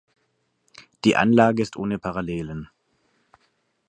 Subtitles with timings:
[1.05, 2.69] Die Anlage ist ohne Parallelen.